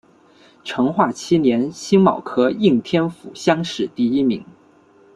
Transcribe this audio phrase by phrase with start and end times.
[0.63, 4.43] 成化七年辛卯科应天府乡试第一名。